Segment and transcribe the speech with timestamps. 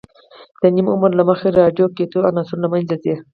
[0.61, 3.15] د نیم عمر له مخې رادیواکتیو عناصر له منځه ځي.